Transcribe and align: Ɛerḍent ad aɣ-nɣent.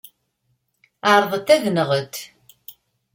Ɛerḍent 1.11 1.53
ad 1.55 1.61
aɣ-nɣent. 1.61 2.15